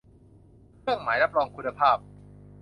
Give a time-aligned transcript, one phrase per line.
[0.79, 1.97] เครื่องหมายรับรองคุณภาพ